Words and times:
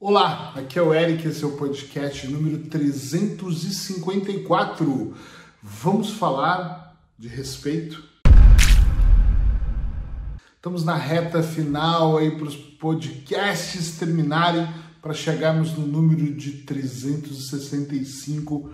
Olá, 0.00 0.52
aqui 0.54 0.78
é 0.78 0.82
o 0.82 0.94
Eric, 0.94 1.26
esse 1.26 1.42
é 1.42 1.46
o 1.48 1.56
podcast 1.56 2.24
número 2.28 2.58
354. 2.68 5.12
Vamos 5.60 6.12
falar 6.12 6.96
de 7.18 7.26
respeito? 7.26 8.04
Estamos 10.54 10.84
na 10.84 10.94
reta 10.94 11.42
final 11.42 12.16
aí 12.16 12.30
para 12.30 12.46
os 12.46 12.54
podcasts 12.54 13.98
terminarem 13.98 14.68
para 15.02 15.12
chegarmos 15.12 15.76
no 15.76 15.84
número 15.84 16.32
de 16.32 16.58
365. 16.58 18.72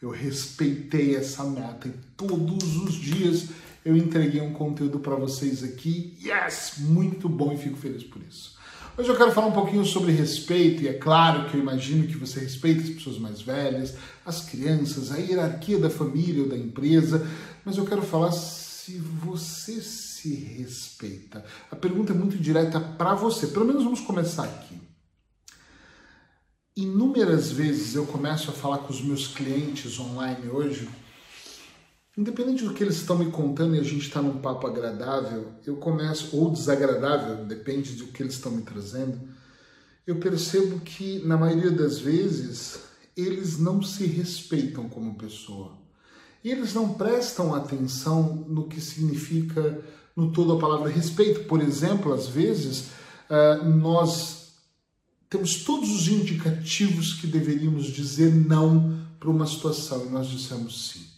Eu 0.00 0.08
respeitei 0.08 1.14
essa 1.14 1.44
meta 1.44 1.88
e 1.88 1.92
todos 2.16 2.78
os 2.78 2.94
dias 2.94 3.50
eu 3.84 3.94
entreguei 3.94 4.40
um 4.40 4.54
conteúdo 4.54 4.98
para 4.98 5.16
vocês 5.16 5.62
aqui. 5.62 6.16
Yes, 6.24 6.76
muito 6.78 7.28
bom 7.28 7.52
e 7.52 7.58
fico 7.58 7.76
feliz 7.76 8.02
por 8.02 8.22
isso. 8.22 8.58
Hoje 9.00 9.08
eu 9.08 9.16
quero 9.16 9.32
falar 9.32 9.46
um 9.46 9.52
pouquinho 9.52 9.82
sobre 9.82 10.12
respeito, 10.12 10.82
e 10.82 10.88
é 10.88 10.92
claro 10.92 11.48
que 11.48 11.56
eu 11.56 11.60
imagino 11.62 12.06
que 12.06 12.18
você 12.18 12.38
respeita 12.38 12.82
as 12.82 12.90
pessoas 12.90 13.16
mais 13.16 13.40
velhas, 13.40 13.94
as 14.26 14.44
crianças, 14.44 15.10
a 15.10 15.16
hierarquia 15.16 15.78
da 15.78 15.88
família 15.88 16.42
ou 16.42 16.48
da 16.50 16.58
empresa, 16.58 17.26
mas 17.64 17.78
eu 17.78 17.86
quero 17.86 18.02
falar 18.02 18.30
se 18.30 18.98
você 18.98 19.80
se 19.80 20.34
respeita. 20.34 21.42
A 21.70 21.76
pergunta 21.76 22.12
é 22.12 22.14
muito 22.14 22.36
direta 22.36 22.78
para 22.78 23.14
você, 23.14 23.46
pelo 23.46 23.64
menos 23.64 23.84
vamos 23.84 24.02
começar 24.02 24.44
aqui. 24.44 24.78
Inúmeras 26.76 27.50
vezes 27.50 27.94
eu 27.94 28.04
começo 28.04 28.50
a 28.50 28.52
falar 28.52 28.80
com 28.80 28.92
os 28.92 29.00
meus 29.00 29.28
clientes 29.28 29.98
online 29.98 30.46
hoje 30.50 30.86
Independente 32.20 32.64
do 32.64 32.74
que 32.74 32.84
eles 32.84 32.96
estão 32.96 33.16
me 33.16 33.30
contando 33.30 33.74
e 33.74 33.80
a 33.80 33.82
gente 33.82 34.06
está 34.06 34.20
num 34.20 34.42
papo 34.42 34.66
agradável, 34.66 35.54
eu 35.64 35.76
começo, 35.76 36.36
ou 36.36 36.50
desagradável, 36.50 37.46
depende 37.46 37.94
do 37.94 38.08
que 38.08 38.22
eles 38.22 38.34
estão 38.34 38.52
me 38.52 38.60
trazendo, 38.60 39.18
eu 40.06 40.16
percebo 40.16 40.80
que, 40.80 41.26
na 41.26 41.38
maioria 41.38 41.70
das 41.70 41.98
vezes, 41.98 42.80
eles 43.16 43.58
não 43.58 43.82
se 43.82 44.04
respeitam 44.04 44.86
como 44.86 45.14
pessoa. 45.14 45.78
E 46.44 46.50
eles 46.50 46.74
não 46.74 46.92
prestam 46.92 47.54
atenção 47.54 48.44
no 48.46 48.68
que 48.68 48.82
significa, 48.82 49.82
no 50.14 50.30
todo, 50.30 50.52
a 50.52 50.58
palavra 50.58 50.90
respeito. 50.90 51.44
Por 51.44 51.62
exemplo, 51.62 52.12
às 52.12 52.26
vezes, 52.26 52.88
uh, 53.30 53.64
nós 53.64 54.56
temos 55.30 55.64
todos 55.64 55.88
os 55.88 56.06
indicativos 56.06 57.14
que 57.14 57.26
deveríamos 57.26 57.86
dizer 57.86 58.30
não 58.30 59.06
para 59.18 59.30
uma 59.30 59.46
situação 59.46 60.04
e 60.04 60.10
nós 60.10 60.28
dissemos 60.28 60.90
sim. 60.90 61.09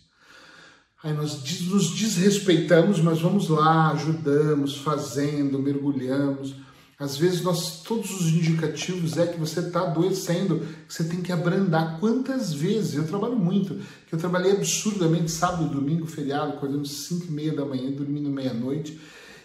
Aí 1.03 1.13
nós 1.13 1.43
nos 1.63 1.91
desrespeitamos, 1.97 3.01
mas 3.01 3.21
vamos 3.21 3.49
lá, 3.49 3.91
ajudamos, 3.91 4.77
fazendo, 4.77 5.59
mergulhamos. 5.59 6.55
Às 6.97 7.17
vezes 7.17 7.43
nós 7.43 7.83
todos 7.83 8.21
os 8.21 8.29
indicativos 8.29 9.19
é 9.19 9.27
que 9.27 9.41
você 9.41 9.59
está 9.59 9.81
adoecendo, 9.81 10.61
que 10.87 10.95
você 10.95 11.03
tem 11.03 11.21
que 11.21 11.33
abrandar. 11.33 11.99
Quantas 11.99 12.53
vezes? 12.53 12.95
Eu 12.95 13.09
trabalho 13.09 13.35
muito, 13.35 13.81
que 14.07 14.15
eu 14.15 14.19
trabalhei 14.19 14.53
absurdamente 14.53 15.29
sábado, 15.29 15.75
domingo, 15.75 16.07
feriado, 16.07 16.53
acordando 16.53 16.87
5 16.87 17.27
e 17.27 17.33
meia 17.33 17.53
da 17.53 17.65
manhã, 17.65 17.91
dormindo 17.91 18.31
meia-noite. 18.31 19.01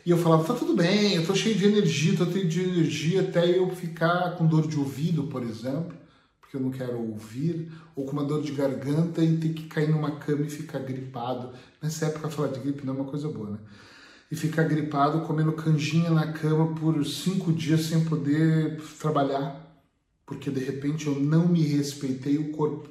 E 0.05 0.11
eu 0.11 0.17
falava, 0.19 0.43
tá 0.43 0.53
tudo 0.53 0.75
bem, 0.75 1.15
eu 1.15 1.25
tô 1.25 1.33
cheio 1.33 1.55
de 1.55 1.65
energia, 1.65 2.15
tô 2.15 2.31
cheio 2.31 2.47
de 2.47 2.61
energia 2.61 3.21
até 3.21 3.57
eu 3.57 3.67
ficar 3.71 4.35
com 4.37 4.45
dor 4.45 4.67
de 4.67 4.77
ouvido, 4.77 5.23
por 5.23 5.41
exemplo 5.41 5.96
porque 6.47 6.55
eu 6.55 6.61
não 6.61 6.71
quero 6.71 6.97
ouvir, 6.97 7.69
ou 7.93 8.05
com 8.05 8.13
uma 8.13 8.23
dor 8.23 8.41
de 8.41 8.53
garganta 8.53 9.21
e 9.21 9.37
ter 9.37 9.49
que 9.49 9.67
cair 9.67 9.89
numa 9.89 10.11
cama 10.11 10.45
e 10.45 10.49
ficar 10.49 10.79
gripado. 10.79 11.51
Nessa 11.81 12.05
época, 12.05 12.29
falar 12.29 12.47
de 12.47 12.61
gripe 12.61 12.85
não 12.85 12.93
é 12.93 12.97
uma 13.01 13.05
coisa 13.05 13.27
boa, 13.27 13.49
né? 13.49 13.57
E 14.31 14.35
ficar 14.35 14.63
gripado 14.63 15.21
comendo 15.21 15.51
canjinha 15.51 16.09
na 16.09 16.31
cama 16.31 16.73
por 16.73 17.05
cinco 17.05 17.51
dias 17.51 17.81
sem 17.81 18.05
poder 18.05 18.81
trabalhar, 18.97 19.61
porque 20.25 20.49
de 20.49 20.61
repente 20.63 21.07
eu 21.07 21.19
não 21.19 21.49
me 21.49 21.61
respeitei, 21.61 22.37
o 22.37 22.51
corpo 22.53 22.89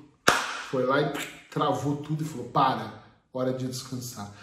foi 0.70 0.84
lá 0.84 1.00
e 1.00 1.12
travou 1.50 1.96
tudo 1.96 2.24
e 2.24 2.26
falou: 2.26 2.48
para, 2.48 3.04
hora 3.32 3.54
de 3.54 3.66
descansar. 3.66 4.34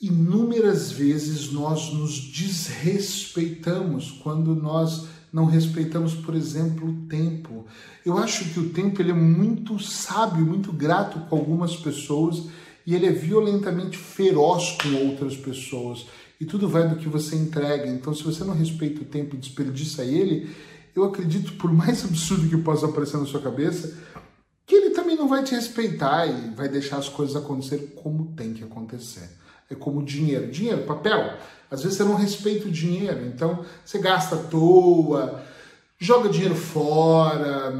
Inúmeras 0.00 0.90
vezes 0.90 1.52
nós 1.52 1.92
nos 1.92 2.18
desrespeitamos 2.18 4.12
quando 4.22 4.54
nós 4.54 5.06
não 5.32 5.44
respeitamos, 5.44 6.14
por 6.14 6.34
exemplo, 6.34 6.88
o 6.88 7.06
tempo. 7.06 7.66
Eu 8.04 8.18
acho 8.18 8.46
que 8.46 8.60
o 8.60 8.70
tempo 8.70 9.00
ele 9.00 9.10
é 9.10 9.14
muito 9.14 9.78
sábio, 9.78 10.44
muito 10.44 10.72
grato 10.72 11.20
com 11.28 11.36
algumas 11.36 11.76
pessoas 11.76 12.44
e 12.86 12.94
ele 12.94 13.06
é 13.06 13.12
violentamente 13.12 13.98
feroz 13.98 14.76
com 14.80 15.06
outras 15.06 15.36
pessoas. 15.36 16.06
E 16.40 16.44
tudo 16.44 16.68
vai 16.68 16.88
do 16.88 16.96
que 16.96 17.08
você 17.08 17.36
entrega. 17.36 17.86
Então, 17.86 18.14
se 18.14 18.22
você 18.22 18.44
não 18.44 18.54
respeita 18.54 19.02
o 19.02 19.04
tempo 19.04 19.34
e 19.34 19.38
desperdiça 19.38 20.04
ele, 20.04 20.48
eu 20.94 21.04
acredito, 21.04 21.52
por 21.54 21.72
mais 21.72 22.02
absurdo 22.06 22.48
que 22.48 22.56
possa 22.56 22.86
aparecer 22.86 23.18
na 23.18 23.26
sua 23.26 23.40
cabeça, 23.40 23.98
que 24.66 24.74
ele 24.74 24.90
também 24.90 25.16
não 25.16 25.28
vai 25.28 25.42
te 25.42 25.54
respeitar 25.54 26.26
e 26.26 26.54
vai 26.54 26.68
deixar 26.68 26.98
as 26.98 27.08
coisas 27.08 27.36
acontecer 27.36 27.94
como 27.96 28.32
tem 28.36 28.52
que 28.52 28.64
acontecer. 28.64 29.28
É 29.70 29.74
como 29.74 30.02
dinheiro. 30.02 30.50
Dinheiro, 30.50 30.84
papel. 30.84 31.38
Às 31.70 31.82
vezes 31.82 31.98
você 31.98 32.04
não 32.04 32.14
respeita 32.14 32.66
o 32.66 32.70
dinheiro, 32.70 33.26
então 33.26 33.64
você 33.84 33.98
gasta 33.98 34.36
à 34.36 34.38
toa, 34.38 35.42
joga 35.98 36.30
dinheiro 36.30 36.54
fora, 36.54 37.70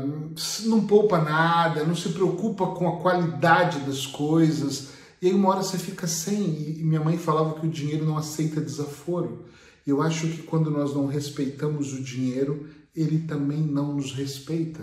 não 0.67 0.87
poupa 0.87 1.19
nada, 1.19 1.85
não 1.85 1.97
se 1.97 2.11
preocupa 2.11 2.67
com 2.67 2.87
a 2.89 3.01
qualidade 3.01 3.81
das 3.81 4.07
coisas. 4.07 4.91
E 5.23 5.29
aí 5.29 5.35
uma 5.35 5.49
hora 5.49 5.63
você 5.63 5.79
fica 5.79 6.07
sem. 6.07 6.79
E 6.79 6.85
minha 6.85 7.01
mãe 7.01 7.17
falava 7.17 7.59
que 7.59 7.67
o 7.67 7.71
dinheiro 7.71 8.05
não 8.05 8.19
aceita 8.19 8.61
desaforo. 8.61 9.47
Eu 9.87 10.03
acho 10.03 10.29
que 10.29 10.43
quando 10.43 10.71
nós 10.71 10.95
não 10.95 11.07
respeitamos 11.07 11.95
o 11.95 12.03
dinheiro, 12.03 12.69
ele 12.95 13.21
também 13.21 13.63
não 13.63 13.95
nos 13.95 14.13
respeita. 14.13 14.83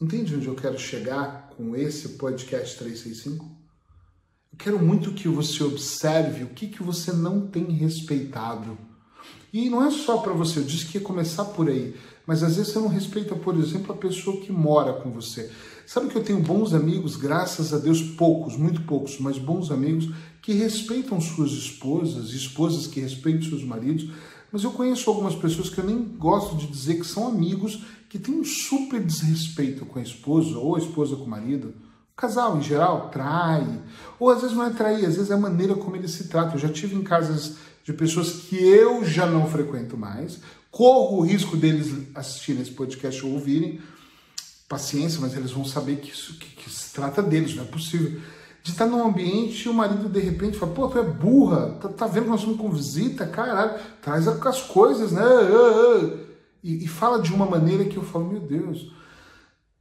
Entende 0.00 0.34
onde 0.34 0.48
eu 0.48 0.54
quero 0.54 0.78
chegar 0.78 1.50
com 1.56 1.76
esse 1.76 2.10
podcast 2.10 2.76
365? 2.76 3.65
Eu 4.56 4.64
quero 4.72 4.82
muito 4.82 5.12
que 5.12 5.28
você 5.28 5.62
observe 5.62 6.42
o 6.42 6.48
que, 6.48 6.66
que 6.66 6.82
você 6.82 7.12
não 7.12 7.46
tem 7.46 7.64
respeitado. 7.70 8.76
E 9.52 9.68
não 9.68 9.84
é 9.84 9.90
só 9.90 10.16
para 10.18 10.32
você, 10.32 10.58
eu 10.58 10.64
disse 10.64 10.86
que 10.86 10.96
ia 10.96 11.04
começar 11.04 11.44
por 11.44 11.68
aí, 11.68 11.94
mas 12.26 12.42
às 12.42 12.56
vezes 12.56 12.72
você 12.72 12.78
não 12.78 12.88
respeita, 12.88 13.36
por 13.36 13.54
exemplo, 13.56 13.92
a 13.92 13.96
pessoa 13.96 14.40
que 14.40 14.50
mora 14.50 14.94
com 14.94 15.10
você. 15.10 15.52
Sabe 15.86 16.08
que 16.08 16.16
eu 16.16 16.24
tenho 16.24 16.40
bons 16.40 16.72
amigos, 16.72 17.16
graças 17.16 17.74
a 17.74 17.78
Deus, 17.78 18.00
poucos, 18.00 18.56
muito 18.56 18.80
poucos, 18.82 19.20
mas 19.20 19.38
bons 19.38 19.70
amigos 19.70 20.08
que 20.40 20.54
respeitam 20.54 21.20
suas 21.20 21.52
esposas, 21.52 22.30
esposas 22.30 22.86
que 22.86 22.98
respeitam 22.98 23.48
seus 23.48 23.62
maridos, 23.62 24.10
mas 24.50 24.64
eu 24.64 24.70
conheço 24.70 25.08
algumas 25.10 25.34
pessoas 25.34 25.68
que 25.68 25.78
eu 25.78 25.84
nem 25.84 26.02
gosto 26.02 26.56
de 26.56 26.66
dizer 26.66 26.94
que 26.94 27.06
são 27.06 27.28
amigos, 27.28 27.84
que 28.08 28.18
têm 28.18 28.34
um 28.34 28.44
super 28.44 29.04
desrespeito 29.04 29.84
com 29.84 29.98
a 29.98 30.02
esposa 30.02 30.58
ou 30.58 30.76
a 30.76 30.78
esposa 30.78 31.14
com 31.14 31.24
o 31.24 31.28
marido 31.28 31.74
casal, 32.16 32.56
em 32.56 32.62
geral, 32.62 33.10
trai. 33.10 33.66
Ou 34.18 34.30
às 34.30 34.40
vezes 34.40 34.56
não 34.56 34.64
é 34.64 34.70
trair, 34.70 35.04
às 35.04 35.16
vezes 35.16 35.30
é 35.30 35.34
a 35.34 35.38
maneira 35.38 35.74
como 35.74 35.96
eles 35.96 36.12
se 36.12 36.28
tratam. 36.28 36.54
Eu 36.54 36.58
já 36.58 36.68
tive 36.68 36.96
em 36.96 37.02
casas 37.02 37.56
de 37.84 37.92
pessoas 37.92 38.32
que 38.32 38.56
eu 38.56 39.04
já 39.04 39.26
não 39.26 39.46
frequento 39.46 39.96
mais, 39.96 40.40
corro 40.70 41.18
o 41.18 41.20
risco 41.20 41.56
deles 41.56 41.94
assistirem 42.14 42.62
esse 42.62 42.72
podcast 42.72 43.24
ou 43.24 43.32
ouvirem. 43.32 43.80
Paciência, 44.68 45.20
mas 45.20 45.36
eles 45.36 45.52
vão 45.52 45.64
saber 45.64 45.96
que 46.00 46.10
isso 46.10 46.36
que, 46.38 46.48
que 46.56 46.68
se 46.68 46.92
trata 46.92 47.22
deles, 47.22 47.54
não 47.54 47.62
é 47.62 47.66
possível. 47.66 48.20
De 48.64 48.72
estar 48.72 48.86
num 48.86 49.06
ambiente 49.06 49.66
e 49.66 49.68
o 49.68 49.74
marido 49.74 50.08
de 50.08 50.18
repente 50.18 50.58
fala: 50.58 50.72
pô, 50.72 50.88
tu 50.88 50.98
é 50.98 51.04
burra, 51.04 51.78
tá, 51.80 51.88
tá 51.88 52.06
vendo 52.08 52.24
que 52.24 52.30
nós 52.30 52.40
estamos 52.40 52.58
com 52.58 52.68
visita, 52.68 53.24
caralho, 53.24 53.78
traz 54.02 54.26
as 54.26 54.62
coisas, 54.62 55.12
né? 55.12 55.22
E, 56.64 56.84
e 56.84 56.88
fala 56.88 57.22
de 57.22 57.32
uma 57.32 57.46
maneira 57.46 57.84
que 57.84 57.96
eu 57.96 58.02
falo: 58.02 58.26
meu 58.26 58.40
Deus, 58.40 58.90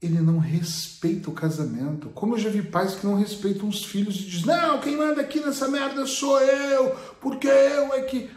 ele 0.01 0.19
não 0.19 0.37
respeita 0.37 1.29
o 1.29 1.33
casamento. 1.33 2.09
Como 2.09 2.35
eu 2.35 2.39
já 2.39 2.49
vi 2.49 2.61
pais 2.61 2.95
que 2.95 3.05
não 3.05 3.15
respeitam 3.15 3.67
os 3.67 3.83
filhos 3.83 4.15
e 4.15 4.23
dizem: 4.23 4.45
Não, 4.45 4.79
quem 4.79 4.97
manda 4.97 5.21
aqui 5.21 5.39
nessa 5.39 5.67
merda 5.67 6.05
sou 6.05 6.39
eu, 6.39 6.95
porque 7.21 7.47
eu 7.47 7.93
é 7.93 8.01
que. 8.03 8.29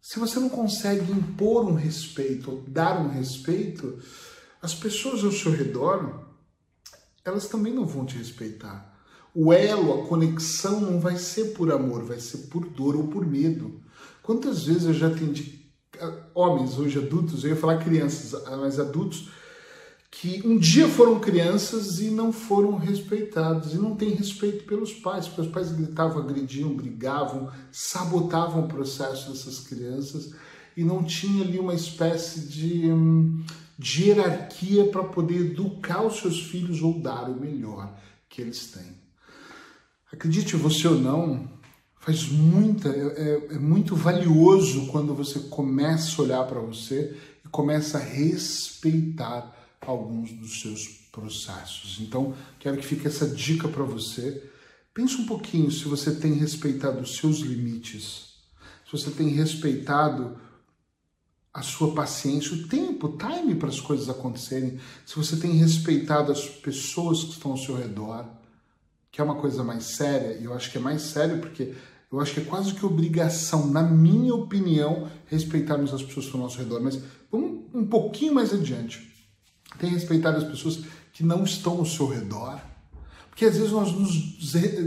Se 0.00 0.18
você 0.18 0.38
não 0.38 0.50
consegue 0.50 1.10
impor 1.10 1.64
um 1.64 1.74
respeito, 1.74 2.62
dar 2.68 3.00
um 3.00 3.08
respeito, 3.08 3.98
as 4.60 4.74
pessoas 4.74 5.24
ao 5.24 5.32
seu 5.32 5.50
redor, 5.50 6.26
elas 7.24 7.48
também 7.48 7.72
não 7.72 7.86
vão 7.86 8.04
te 8.04 8.18
respeitar. 8.18 8.94
O 9.34 9.52
elo, 9.52 10.02
a 10.02 10.06
conexão 10.06 10.78
não 10.78 11.00
vai 11.00 11.16
ser 11.16 11.54
por 11.54 11.72
amor, 11.72 12.04
vai 12.04 12.20
ser 12.20 12.48
por 12.48 12.66
dor 12.66 12.96
ou 12.96 13.08
por 13.08 13.26
medo. 13.26 13.80
Quantas 14.22 14.64
vezes 14.64 14.84
eu 14.84 14.94
já 14.94 15.08
atendi 15.08 15.64
ah, 16.00 16.12
homens, 16.34 16.78
hoje 16.78 16.98
adultos, 16.98 17.44
eu 17.44 17.50
ia 17.50 17.56
falar 17.56 17.78
crianças, 17.78 18.42
mas 18.58 18.78
adultos, 18.78 19.28
que 20.20 20.46
um 20.46 20.56
dia 20.56 20.88
foram 20.88 21.18
crianças 21.18 21.98
e 21.98 22.08
não 22.08 22.32
foram 22.32 22.76
respeitados, 22.76 23.74
e 23.74 23.76
não 23.76 23.96
tem 23.96 24.10
respeito 24.10 24.64
pelos 24.64 24.92
pais, 24.92 25.26
porque 25.26 25.40
os 25.40 25.48
pais 25.48 25.72
gritavam, 25.72 26.22
agrediam, 26.22 26.74
brigavam, 26.74 27.50
sabotavam 27.72 28.64
o 28.64 28.68
processo 28.68 29.30
dessas 29.30 29.60
crianças, 29.60 30.32
e 30.76 30.84
não 30.84 31.02
tinha 31.02 31.44
ali 31.44 31.58
uma 31.58 31.74
espécie 31.74 32.40
de, 32.40 32.92
hum, 32.92 33.44
de 33.76 34.04
hierarquia 34.04 34.84
para 34.86 35.02
poder 35.02 35.50
educar 35.50 36.02
os 36.02 36.20
seus 36.20 36.42
filhos 36.42 36.80
ou 36.80 37.00
dar 37.00 37.28
o 37.28 37.40
melhor 37.40 37.98
que 38.28 38.40
eles 38.40 38.70
têm. 38.70 38.96
Acredite 40.12 40.54
você 40.54 40.86
ou 40.86 40.98
não, 40.98 41.50
faz 41.98 42.28
muita, 42.28 42.88
é, 42.88 43.00
é, 43.50 43.54
é 43.56 43.58
muito 43.58 43.96
valioso 43.96 44.86
quando 44.86 45.12
você 45.12 45.40
começa 45.40 46.20
a 46.20 46.24
olhar 46.24 46.46
para 46.46 46.60
você 46.60 47.16
e 47.44 47.48
começa 47.48 47.98
a 47.98 48.00
respeitar 48.00 49.63
alguns 49.86 50.32
dos 50.32 50.60
seus 50.60 50.86
processos. 51.12 51.98
Então, 52.00 52.34
quero 52.58 52.76
que 52.76 52.84
fique 52.86 53.06
essa 53.06 53.26
dica 53.26 53.68
para 53.68 53.82
você. 53.82 54.50
Pense 54.92 55.16
um 55.16 55.26
pouquinho 55.26 55.70
se 55.70 55.84
você 55.84 56.14
tem 56.14 56.34
respeitado 56.34 57.00
os 57.00 57.16
seus 57.16 57.38
limites, 57.38 58.34
se 58.84 58.92
você 58.92 59.10
tem 59.10 59.28
respeitado 59.28 60.36
a 61.52 61.62
sua 61.62 61.94
paciência, 61.94 62.52
o 62.52 62.66
tempo, 62.66 63.06
o 63.06 63.16
time 63.16 63.54
para 63.54 63.68
as 63.68 63.80
coisas 63.80 64.08
acontecerem, 64.08 64.78
se 65.06 65.14
você 65.14 65.36
tem 65.36 65.52
respeitado 65.52 66.32
as 66.32 66.48
pessoas 66.48 67.22
que 67.22 67.30
estão 67.30 67.52
ao 67.52 67.56
seu 67.56 67.76
redor, 67.76 68.26
que 69.10 69.20
é 69.20 69.24
uma 69.24 69.36
coisa 69.36 69.62
mais 69.62 69.84
séria, 69.84 70.36
e 70.36 70.44
eu 70.44 70.52
acho 70.52 70.72
que 70.72 70.78
é 70.78 70.80
mais 70.80 71.02
sério 71.02 71.38
porque 71.40 71.74
eu 72.10 72.20
acho 72.20 72.34
que 72.34 72.40
é 72.40 72.44
quase 72.44 72.74
que 72.74 72.84
obrigação, 72.84 73.68
na 73.68 73.82
minha 73.82 74.34
opinião, 74.34 75.08
respeitarmos 75.26 75.92
as 75.92 76.02
pessoas 76.02 76.26
que 76.26 76.30
estão 76.30 76.40
ao 76.40 76.46
nosso 76.46 76.58
redor. 76.58 76.80
Mas 76.80 77.00
vamos 77.30 77.62
um 77.74 77.84
pouquinho 77.84 78.34
mais 78.34 78.52
adiante. 78.52 79.13
Tem 79.78 79.90
respeitado 79.90 80.38
as 80.38 80.44
pessoas 80.44 80.80
que 81.12 81.24
não 81.24 81.44
estão 81.44 81.78
ao 81.78 81.86
seu 81.86 82.08
redor. 82.08 82.58
Porque 83.30 83.44
às 83.44 83.56
vezes 83.56 83.72
nós 83.72 83.92
nos 83.92 84.12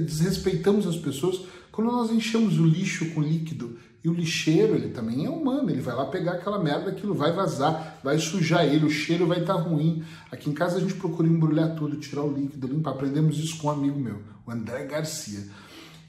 desrespeitamos 0.06 0.88
as 0.88 0.96
pessoas 0.96 1.42
quando 1.78 1.92
nós 1.92 2.10
enchemos 2.10 2.58
o 2.58 2.66
lixo 2.66 3.14
com 3.14 3.22
líquido 3.22 3.78
e 4.04 4.10
o 4.10 4.14
lixeiro, 4.14 4.74
ele 4.74 4.90
também 4.90 5.28
é 5.28 5.30
humano, 5.30 5.70
ele 5.70 5.80
vai 5.80 5.94
lá 5.94 6.08
pegar 6.08 6.32
aquela 6.32 6.58
merda, 6.58 6.90
aquilo 6.90 7.14
vai 7.14 7.32
vazar, 7.32 8.00
vai 8.04 8.18
sujar 8.18 8.66
ele, 8.66 8.84
o 8.84 8.90
cheiro 8.90 9.28
vai 9.28 9.42
estar 9.42 9.54
tá 9.54 9.62
ruim. 9.62 10.04
Aqui 10.32 10.50
em 10.50 10.54
casa 10.54 10.78
a 10.78 10.80
gente 10.80 10.96
procura 10.96 11.28
embrulhar 11.28 11.76
tudo, 11.76 11.98
tirar 11.98 12.24
o 12.24 12.34
líquido, 12.34 12.66
limpar. 12.66 12.94
Aprendemos 12.94 13.38
isso 13.38 13.60
com 13.60 13.68
um 13.68 13.70
amigo 13.70 14.00
meu, 14.00 14.24
o 14.44 14.52
André 14.52 14.86
Garcia. 14.86 15.42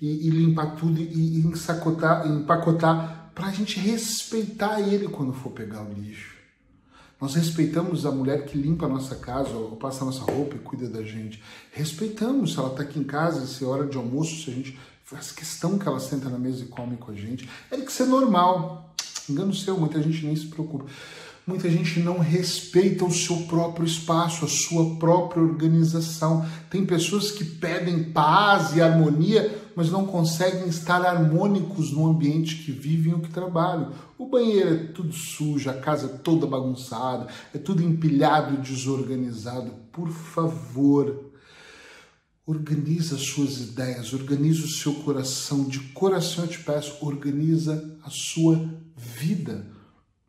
E, 0.01 0.29
e 0.29 0.31
limpar 0.31 0.75
tudo 0.77 0.99
e, 0.99 1.03
e 1.03 1.41
ensacotar, 1.41 2.27
empacotar 2.27 3.31
para 3.35 3.49
a 3.49 3.53
gente 3.53 3.79
respeitar 3.79 4.81
ele 4.81 5.09
quando 5.09 5.35
for 5.35 5.51
pegar 5.51 5.83
o 5.83 5.93
lixo. 5.93 6.38
Nós 7.21 7.35
respeitamos 7.35 8.07
a 8.07 8.13
mulher 8.13 8.47
que 8.47 8.57
limpa 8.57 8.87
a 8.87 8.89
nossa 8.89 9.17
casa, 9.17 9.51
ou 9.51 9.77
passa 9.77 10.03
a 10.03 10.07
nossa 10.07 10.23
roupa 10.23 10.55
e 10.55 10.59
cuida 10.61 10.89
da 10.89 11.03
gente. 11.03 11.43
Respeitamos 11.73 12.53
se 12.53 12.59
ela 12.59 12.69
está 12.69 12.83
aqui 12.83 12.99
em 12.99 13.05
casa, 13.05 13.45
se 13.47 13.65
é 13.65 13.67
hora 13.67 13.87
de 13.87 13.97
almoço, 13.97 14.45
se 14.45 14.51
a 14.51 14.55
gente 14.55 14.79
faz 15.05 15.33
questão 15.33 15.79
que 15.79 15.89
ela 15.89 15.99
senta 15.99 16.29
na 16.29 16.39
mesa 16.39 16.63
e 16.63 16.67
come 16.67 16.97
com 16.97 17.11
a 17.11 17.15
gente. 17.15 17.49
É 17.71 17.77
que 17.77 17.93
ser 17.93 18.07
normal. 18.07 18.95
Engano 19.29 19.53
seu, 19.53 19.77
muita 19.77 20.01
gente 20.01 20.25
nem 20.25 20.37
se 20.37 20.47
preocupa. 20.47 20.87
Muita 21.49 21.71
gente 21.71 22.01
não 22.01 22.19
respeita 22.19 23.07
o 23.07 23.11
seu 23.11 23.39
próprio 23.45 23.87
espaço, 23.87 24.45
a 24.45 24.49
sua 24.49 24.97
própria 24.97 25.43
organização. 25.43 26.47
Tem 26.69 26.85
pessoas 26.85 27.31
que 27.31 27.43
pedem 27.43 28.13
paz 28.13 28.77
e 28.77 28.83
harmonia, 28.83 29.59
mas 29.75 29.91
não 29.91 30.05
conseguem 30.05 30.69
estar 30.69 31.01
harmônicos 31.01 31.91
no 31.91 32.07
ambiente 32.07 32.57
que 32.57 32.71
vivem 32.71 33.15
ou 33.15 33.21
que 33.21 33.31
trabalham. 33.31 33.93
O 34.19 34.27
banheiro 34.27 34.75
é 34.75 34.77
tudo 34.93 35.11
sujo, 35.15 35.71
a 35.71 35.73
casa 35.73 36.05
é 36.05 36.19
toda 36.19 36.47
bagunçada, 36.47 37.29
é 37.55 37.57
tudo 37.57 37.83
empilhado 37.83 38.53
e 38.53 38.59
desorganizado. 38.59 39.73
Por 39.91 40.11
favor, 40.11 41.29
Organiza 42.45 43.15
as 43.15 43.21
suas 43.27 43.61
ideias, 43.61 44.15
organiza 44.15 44.65
o 44.65 44.69
seu 44.69 44.95
coração. 44.95 45.65
De 45.65 45.81
coração 45.93 46.45
eu 46.45 46.49
te 46.49 46.59
peço, 46.59 46.97
organiza 47.03 47.95
a 48.03 48.09
sua 48.09 48.57
vida 48.97 49.67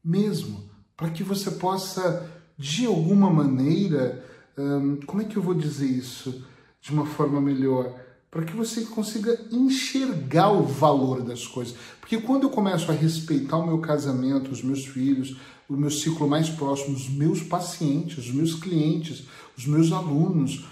mesmo, 0.04 0.69
para 1.00 1.10
que 1.12 1.24
você 1.24 1.52
possa, 1.52 2.30
de 2.58 2.86
alguma 2.86 3.30
maneira, 3.30 4.22
hum, 4.58 5.00
como 5.08 5.22
é 5.22 5.26
que 5.26 5.38
eu 5.38 5.42
vou 5.42 5.54
dizer 5.54 5.88
isso 5.88 6.44
de 6.82 6.92
uma 6.92 7.06
forma 7.06 7.40
melhor? 7.40 7.96
Para 8.30 8.44
que 8.44 8.54
você 8.54 8.82
consiga 8.82 9.40
enxergar 9.50 10.52
o 10.52 10.64
valor 10.64 11.24
das 11.24 11.48
coisas. 11.48 11.74
Porque 12.02 12.18
quando 12.18 12.44
eu 12.44 12.50
começo 12.50 12.92
a 12.92 12.94
respeitar 12.94 13.56
o 13.56 13.66
meu 13.66 13.80
casamento, 13.80 14.52
os 14.52 14.62
meus 14.62 14.86
filhos, 14.86 15.38
o 15.70 15.78
meu 15.78 15.90
ciclo 15.90 16.28
mais 16.28 16.50
próximo, 16.50 16.98
os 16.98 17.10
meus 17.10 17.42
pacientes, 17.42 18.18
os 18.18 18.32
meus 18.34 18.54
clientes, 18.54 19.24
os 19.58 19.66
meus 19.66 19.94
alunos, 19.94 20.66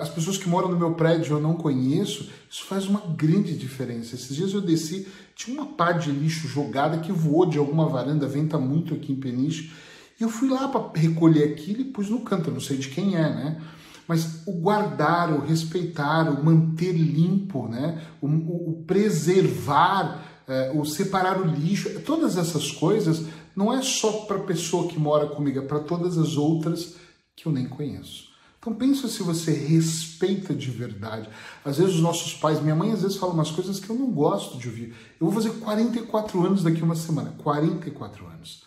as 0.00 0.08
pessoas 0.08 0.36
que 0.36 0.48
moram 0.48 0.68
no 0.68 0.78
meu 0.78 0.94
prédio 0.94 1.36
eu 1.36 1.40
não 1.40 1.54
conheço, 1.54 2.28
isso 2.50 2.64
faz 2.64 2.86
uma 2.86 3.00
grande 3.00 3.56
diferença. 3.56 4.14
Esses 4.14 4.34
dias 4.34 4.52
eu 4.52 4.60
desci, 4.60 5.06
tinha 5.36 5.56
uma 5.56 5.66
pá 5.66 5.92
de 5.92 6.10
lixo 6.10 6.48
jogada 6.48 6.98
que 6.98 7.12
voou 7.12 7.46
de 7.46 7.58
alguma 7.58 7.88
varanda, 7.88 8.26
venta 8.26 8.58
muito 8.58 8.92
aqui 8.94 9.12
em 9.12 9.16
Peniche, 9.16 9.72
e 10.18 10.22
eu 10.22 10.28
fui 10.28 10.48
lá 10.48 10.68
para 10.68 11.00
recolher 11.00 11.44
aquilo 11.44 11.80
e 11.80 11.84
pus 11.84 12.08
no 12.10 12.20
canto, 12.20 12.50
eu 12.50 12.54
não 12.54 12.60
sei 12.60 12.76
de 12.76 12.88
quem 12.88 13.16
é, 13.16 13.28
né? 13.28 13.62
Mas 14.06 14.42
o 14.46 14.52
guardar, 14.52 15.32
o 15.32 15.40
respeitar, 15.40 16.28
o 16.28 16.44
manter 16.44 16.92
limpo, 16.92 17.68
né? 17.68 18.02
o, 18.20 18.26
o, 18.26 18.70
o 18.70 18.84
preservar, 18.84 20.42
uh, 20.48 20.78
o 20.78 20.84
separar 20.84 21.40
o 21.40 21.46
lixo, 21.46 22.00
todas 22.00 22.36
essas 22.36 22.72
coisas 22.72 23.24
não 23.54 23.72
é 23.72 23.80
só 23.80 24.10
para 24.26 24.38
a 24.38 24.42
pessoa 24.42 24.88
que 24.88 24.98
mora 24.98 25.26
comigo, 25.26 25.60
é 25.60 25.62
para 25.62 25.80
todas 25.80 26.18
as 26.18 26.36
outras 26.36 26.96
que 27.36 27.46
eu 27.46 27.52
nem 27.52 27.68
conheço. 27.68 28.31
Então 28.62 28.72
pensa 28.72 29.08
se 29.08 29.24
você 29.24 29.50
respeita 29.50 30.54
de 30.54 30.70
verdade. 30.70 31.28
Às 31.64 31.78
vezes 31.78 31.96
os 31.96 32.00
nossos 32.00 32.32
pais, 32.34 32.62
minha 32.62 32.76
mãe 32.76 32.92
às 32.92 33.02
vezes 33.02 33.16
fala 33.16 33.32
umas 33.32 33.50
coisas 33.50 33.80
que 33.80 33.90
eu 33.90 33.96
não 33.96 34.08
gosto 34.12 34.56
de 34.56 34.68
ouvir. 34.68 34.94
Eu 35.20 35.26
vou 35.26 35.32
fazer 35.32 35.50
44 35.58 36.46
anos 36.46 36.62
daqui 36.62 36.80
uma 36.80 36.94
semana, 36.94 37.34
44 37.38 38.24
anos. 38.24 38.62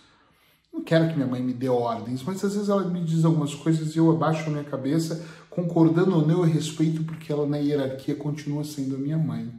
Não 0.73 0.83
quero 0.83 1.07
que 1.07 1.15
minha 1.15 1.25
mãe 1.25 1.41
me 1.41 1.53
dê 1.53 1.69
ordens, 1.69 2.21
mas 2.23 2.43
às 2.43 2.55
vezes 2.55 2.67
ela 2.67 2.83
me 2.83 3.05
diz 3.05 3.23
algumas 3.23 3.55
coisas 3.55 3.95
e 3.95 3.97
eu 3.97 4.11
abaixo 4.11 4.45
a 4.47 4.49
minha 4.49 4.65
cabeça, 4.65 5.25
concordando 5.49 6.17
ou 6.17 6.27
não, 6.27 6.39
eu 6.39 6.51
respeito 6.51 7.05
porque 7.05 7.31
ela 7.31 7.47
na 7.47 7.55
hierarquia 7.55 8.17
continua 8.17 8.65
sendo 8.65 8.95
a 8.95 8.99
minha 8.99 9.17
mãe. 9.17 9.49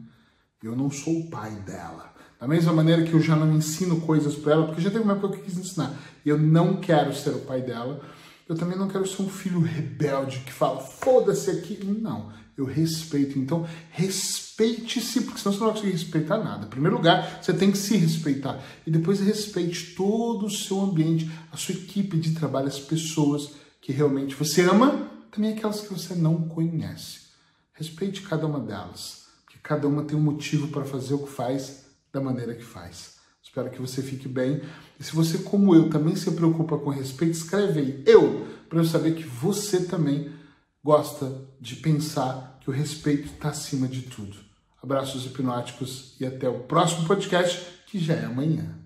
Eu 0.61 0.75
não 0.75 0.91
sou 0.91 1.17
o 1.17 1.29
pai 1.31 1.49
dela. 1.65 2.13
Da 2.39 2.47
mesma 2.47 2.71
maneira 2.71 3.03
que 3.03 3.13
eu 3.13 3.19
já 3.19 3.35
não 3.35 3.55
ensino 3.55 4.01
coisas 4.01 4.35
para 4.35 4.53
ela, 4.53 4.67
porque 4.67 4.81
já 4.81 4.91
teve 4.91 5.03
uma 5.03 5.13
época 5.13 5.29
que 5.29 5.39
eu 5.39 5.45
quis 5.45 5.57
ensinar. 5.57 5.97
E 6.23 6.29
eu 6.29 6.37
não 6.37 6.75
quero 6.75 7.11
ser 7.15 7.31
o 7.31 7.39
pai 7.39 7.63
dela 7.63 7.99
eu 8.47 8.55
também 8.55 8.77
não 8.77 8.87
quero 8.87 9.05
ser 9.05 9.21
um 9.21 9.29
filho 9.29 9.59
rebelde 9.59 10.39
que 10.39 10.53
fala, 10.53 10.79
foda-se 10.79 11.51
aqui. 11.51 11.83
Não, 11.83 12.31
eu 12.57 12.65
respeito. 12.65 13.37
Então, 13.37 13.67
respeite-se, 13.91 15.21
porque 15.21 15.39
senão 15.39 15.53
você 15.53 15.59
não 15.59 15.67
vai 15.67 15.75
conseguir 15.75 15.91
respeitar 15.91 16.37
nada. 16.37 16.65
Em 16.65 16.69
primeiro 16.69 16.95
lugar, 16.95 17.39
você 17.41 17.53
tem 17.53 17.71
que 17.71 17.77
se 17.77 17.97
respeitar. 17.97 18.63
E 18.85 18.91
depois 18.91 19.19
respeite 19.19 19.95
todo 19.95 20.45
o 20.45 20.49
seu 20.49 20.81
ambiente, 20.81 21.29
a 21.51 21.57
sua 21.57 21.75
equipe 21.75 22.17
de 22.17 22.33
trabalho, 22.33 22.67
as 22.67 22.79
pessoas 22.79 23.51
que 23.81 23.91
realmente 23.91 24.33
você 24.33 24.61
ama, 24.61 25.09
também 25.29 25.53
aquelas 25.53 25.81
que 25.81 25.93
você 25.93 26.15
não 26.15 26.47
conhece. 26.47 27.27
Respeite 27.73 28.21
cada 28.21 28.47
uma 28.47 28.59
delas, 28.59 29.27
porque 29.43 29.59
cada 29.61 29.87
uma 29.87 30.03
tem 30.03 30.17
um 30.17 30.21
motivo 30.21 30.69
para 30.69 30.85
fazer 30.85 31.13
o 31.13 31.19
que 31.19 31.31
faz 31.31 31.85
da 32.11 32.19
maneira 32.19 32.55
que 32.55 32.63
faz. 32.63 33.16
Espero 33.57 33.71
que 33.71 33.81
você 33.81 34.03
fique 34.03 34.27
bem. 34.27 34.61
E 34.99 35.03
se 35.03 35.15
você, 35.15 35.39
como 35.39 35.73
eu, 35.73 35.89
também 35.89 36.15
se 36.15 36.29
preocupa 36.29 36.77
com 36.77 36.91
respeito, 36.91 37.33
escreve 37.33 37.79
aí 37.79 38.03
eu, 38.05 38.45
para 38.69 38.77
eu 38.77 38.85
saber 38.85 39.15
que 39.15 39.23
você 39.23 39.83
também 39.83 40.31
gosta 40.83 41.41
de 41.59 41.77
pensar 41.77 42.59
que 42.61 42.69
o 42.69 42.73
respeito 42.73 43.25
está 43.25 43.49
acima 43.49 43.87
de 43.87 44.03
tudo. 44.03 44.37
Abraços 44.81 45.25
hipnóticos 45.25 46.15
e 46.19 46.25
até 46.27 46.47
o 46.47 46.59
próximo 46.59 47.07
podcast, 47.07 47.65
que 47.87 47.97
já 47.97 48.13
é 48.13 48.25
amanhã. 48.25 48.76